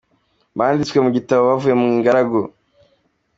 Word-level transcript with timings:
Banditswe 0.57 0.97
mu 1.03 1.09
igitabo 1.11 1.43
bavuye 1.49 1.75
mu 1.81 1.85
ingaragu. 1.97 2.41